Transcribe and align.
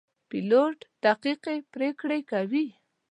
پیلوټ 0.29 0.77
دقیقې 1.05 1.57
پرېکړې 1.73 2.19
کوي. 2.31 2.65